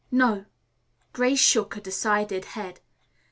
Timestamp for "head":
2.57-2.79